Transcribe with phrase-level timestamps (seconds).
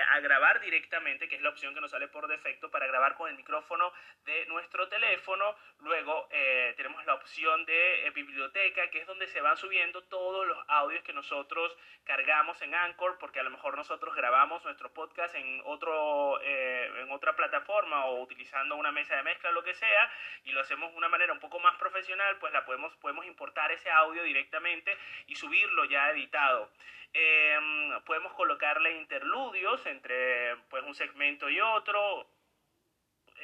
[0.00, 3.28] a grabar directamente, que es la opción que nos sale por defecto para grabar con
[3.28, 3.92] el micrófono
[4.24, 5.56] de nuestro teléfono.
[5.80, 10.46] Luego eh, tenemos la opción de eh, biblioteca, que es donde se van subiendo todos
[10.46, 15.34] los audios que nosotros cargamos en Anchor, porque a lo mejor nosotros grabamos nuestro podcast
[15.34, 20.10] en, otro, en otra plataforma o utilizando una mesa de mezcla, lo que sea,
[20.44, 23.70] y lo hacemos de una manera un poco más profesional, pues la podemos, podemos importar
[23.72, 24.96] ese audio directamente
[25.26, 26.70] y subirlo ya editado.
[27.14, 32.26] Em, podemos colocarle interludios entre pues, un segmento y otro,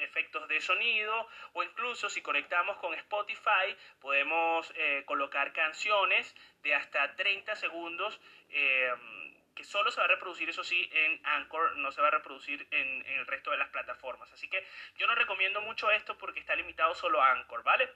[0.00, 7.14] efectos de sonido o incluso si conectamos con Spotify podemos eh, colocar canciones de hasta
[7.16, 12.00] 30 segundos em, que solo se va a reproducir eso sí en Anchor, no se
[12.00, 14.32] va a reproducir en, el resto de las plataformas.
[14.32, 14.64] Así que
[14.96, 17.92] yo no recomiendo mucho esto porque está limitado solo a Anchor, ¿vale?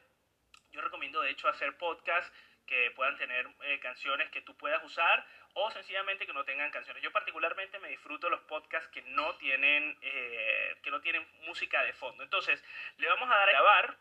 [0.72, 2.32] Yo recomiendo de hecho hacer podcasts
[2.94, 7.02] puedan tener eh, canciones que tú puedas usar o sencillamente que no tengan canciones.
[7.02, 11.92] Yo particularmente me disfruto los podcasts que no tienen, eh, que no tienen música de
[11.92, 12.22] fondo.
[12.22, 12.62] Entonces,
[12.98, 13.96] le vamos a dar a grabar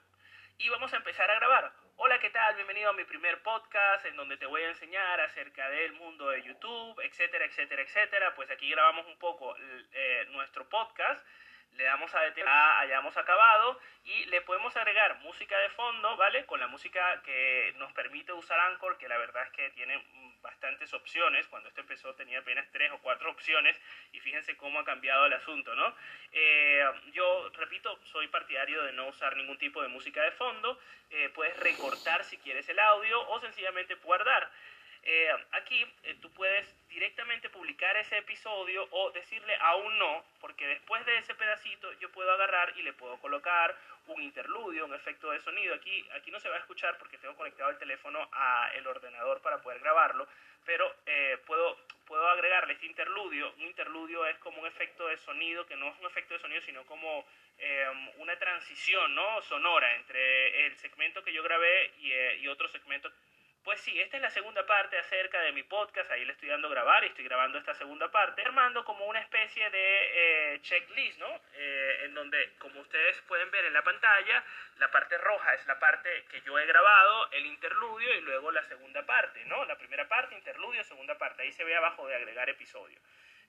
[0.58, 1.72] y vamos a empezar a grabar.
[1.98, 2.56] Hola, ¿qué tal?
[2.56, 6.42] Bienvenido a mi primer podcast en donde te voy a enseñar acerca del mundo de
[6.42, 8.34] YouTube, etcétera, etcétera, etcétera.
[8.36, 11.24] Pues aquí grabamos un poco eh, nuestro podcast
[11.78, 16.46] le damos a detener, hayamos acabado y le podemos agregar música de fondo, ¿vale?
[16.46, 20.04] Con la música que nos permite usar Anchor, que la verdad es que tiene
[20.42, 21.48] bastantes opciones.
[21.48, 23.80] Cuando esto empezó tenía apenas tres o cuatro opciones
[24.12, 25.96] y fíjense cómo ha cambiado el asunto, ¿no?
[26.32, 26.84] Eh,
[27.14, 30.80] yo, repito, soy partidario de no usar ningún tipo de música de fondo.
[31.10, 34.50] Eh, puedes recortar si quieres el audio o sencillamente guardar.
[35.04, 41.04] Eh, aquí eh, tú puedes directamente publicar ese episodio o decirle aún no, porque después
[41.08, 43.76] de ese pedacito yo puedo agarrar y le puedo colocar
[44.08, 45.74] un interludio, un efecto de sonido.
[45.74, 49.60] Aquí, aquí no se va a escuchar porque tengo conectado el teléfono al ordenador para
[49.62, 50.28] poder grabarlo,
[50.66, 53.52] pero eh, puedo, puedo agregarle este interludio.
[53.58, 56.62] Un interludio es como un efecto de sonido, que no es un efecto de sonido,
[56.62, 57.26] sino como
[58.18, 59.40] una transición ¿no?
[59.44, 62.12] sonora entre el segmento que yo grabé y,
[62.44, 63.12] y otro segmento
[63.64, 66.68] pues sí, esta es la segunda parte acerca de mi podcast, ahí le estoy dando
[66.68, 71.20] a grabar y estoy grabando esta segunda parte, armando como una especie de eh, checklist,
[71.20, 71.42] ¿no?
[71.54, 74.44] Eh, en donde, como ustedes pueden ver en la pantalla,
[74.78, 78.64] la parte roja es la parte que yo he grabado, el interludio y luego la
[78.64, 79.64] segunda parte, ¿no?
[79.66, 83.00] La primera parte, interludio, segunda parte, ahí se ve abajo de agregar episodio.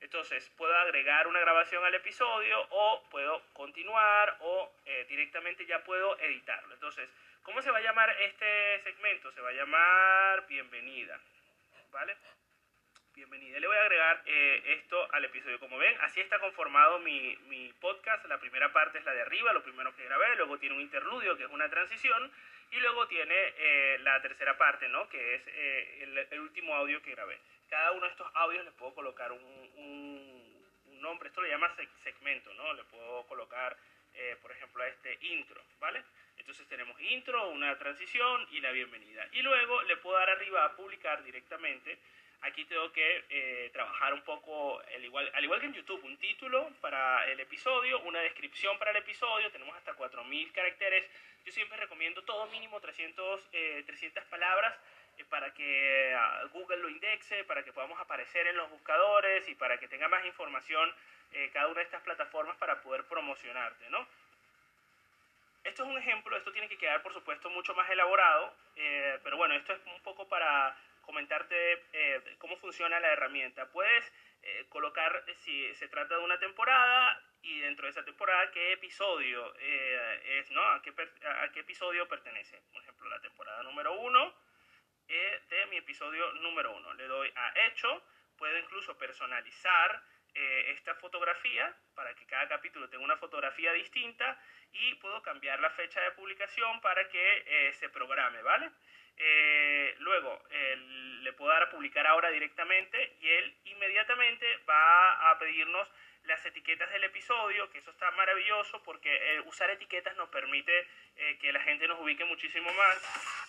[0.03, 6.19] Entonces, puedo agregar una grabación al episodio o puedo continuar o eh, directamente ya puedo
[6.19, 6.75] editarlo.
[6.75, 7.09] Entonces,
[7.43, 9.33] ¿Cómo se va a llamar este segmento?
[9.33, 11.19] Se va a llamar Bienvenida.
[11.91, 12.17] ¿Vale?
[13.15, 13.59] Bienvenida.
[13.59, 15.59] Le voy a agregar eh, esto al episodio.
[15.59, 17.37] Como ven, así está conformado mi,
[17.81, 18.25] podcast.
[18.27, 20.37] La primera parte es la de arriba, lo primero que grabé.
[20.37, 22.31] Luego tiene un interludio, que es una transición.
[22.71, 25.09] Y luego tiene eh, la tercera parte, ¿no?
[25.09, 25.47] Que es
[26.31, 27.41] el, último audio que grabé.
[27.73, 31.31] Cada uno de estos audios le puedo colocar un, un, un nombre.
[31.31, 31.75] Esto le llama
[32.05, 32.75] segmento, ¿no?
[32.75, 33.75] Le puedo colocar,
[34.43, 36.05] por ejemplo, a este intro, ¿vale?
[36.37, 39.27] Entonces tenemos intro, una transición y la bienvenida.
[39.33, 41.99] Y luego le puedo dar arriba a publicar directamente.
[42.43, 46.19] Aquí tengo que eh, trabajar un poco, el igual, al igual que en YouTube, un
[46.19, 51.09] título para el episodio, una descripción para el episodio, tenemos hasta 4.000 caracteres.
[51.47, 53.49] Yo siempre recomiendo todo mínimo 300,
[53.87, 58.57] 300 eh, palabras eh, para que ah, Google lo indexe, para que podamos aparecer en
[58.57, 60.93] los buscadores y para que tenga más información
[61.55, 64.07] cada una de estas plataformas para poder promocionarte, ¿no?
[65.65, 69.37] Esto es un ejemplo, esto tiene que quedar por supuesto mucho más elaborado, eh, pero
[69.37, 73.67] bueno, esto es un poco para comentarte eh, cómo funciona la herramienta.
[73.67, 74.13] Puedes
[74.43, 79.55] eh, colocar si se trata de una temporada y dentro de esa temporada qué episodio
[79.57, 80.63] es, ¿no?
[80.63, 82.61] ¿A qué, a qué episodio pertenece.
[82.73, 84.35] Por ejemplo, la temporada número uno
[85.13, 86.95] de mi episodio número uno.
[86.95, 88.03] Le doy a hecho,
[88.37, 90.03] puedo incluso personalizar
[90.35, 94.41] eh, esta fotografía para que cada capítulo tenga una fotografía distinta
[94.73, 98.71] y puedo cambiar la fecha de publicación para que eh, se programe, ¿vale?
[99.19, 105.87] Eh, luego le puedo dar a publicar ahora directamente y él inmediatamente va a pedirnos
[106.25, 110.89] las etiquetas del episodio, que eso está maravilloso porque usar etiquetas nos permite
[111.41, 113.42] que la gente nos ubique muchísimo más.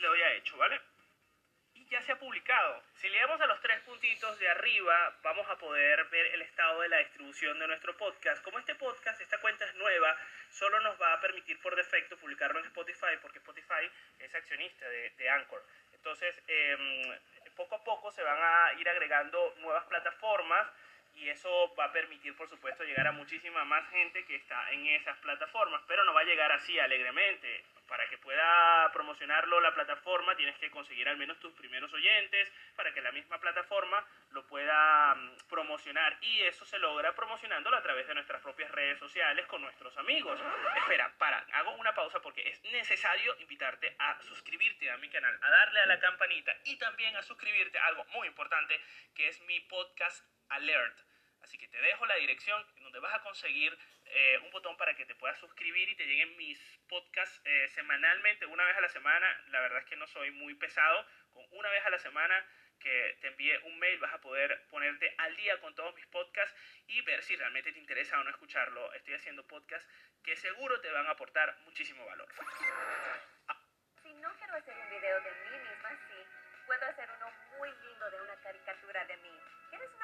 [0.00, 0.80] Le doy a hecho, ¿vale?
[1.90, 2.82] ya se ha publicado.
[2.94, 6.80] Si le damos a los tres puntitos de arriba, vamos a poder ver el estado
[6.82, 8.42] de la distribución de nuestro podcast.
[8.44, 10.16] Como este podcast, esta cuenta es nueva,
[10.50, 15.30] solo nos va a permitir por defecto publicarlo en Spotify, porque Spotify es accionista de,
[15.30, 15.64] Anchor.
[15.92, 17.18] Entonces, em,
[17.56, 20.68] poco a poco se van a ir agregando nuevas plataformas
[21.14, 24.86] y eso va a permitir, por supuesto, llegar a muchísima más gente que está en
[24.86, 30.36] esas plataformas, pero no va a llegar así alegremente para que pueda promocionarlo la plataforma
[30.36, 35.14] tienes que conseguir al menos tus primeros oyentes para que la misma plataforma lo pueda
[35.16, 39.60] mm, promocionar y eso se logra promocionándolo a través de nuestras propias redes sociales con
[39.60, 40.40] nuestros amigos.
[40.76, 45.50] Espera, para, hago una pausa porque es necesario invitarte a suscribirte a mi canal, a
[45.50, 48.80] darle a la campanita y también a suscribirte a algo muy importante
[49.14, 51.09] que es mi podcast Alert.
[51.42, 53.76] Así que te dejo la dirección en donde vas a conseguir
[54.06, 56.58] eh, un botón para que te puedas suscribir y te lleguen mis
[56.88, 59.44] podcasts eh, semanalmente, una vez a la semana.
[59.48, 61.06] La verdad es que no soy muy pesado.
[61.32, 62.44] Con una vez a la semana
[62.80, 66.58] que te envíe un mail vas a poder ponerte al día con todos mis podcasts
[66.88, 68.92] y ver si realmente te interesa o no escucharlo.
[68.94, 69.88] Estoy haciendo podcasts
[70.24, 72.28] que seguro te van a aportar muchísimo valor.
[74.02, 76.14] Si no quiero hacer un video de mí misma, sí,
[76.66, 79.40] puedo hacer uno muy lindo de una caricatura de mí.
[79.68, 79.98] ¿Quieres una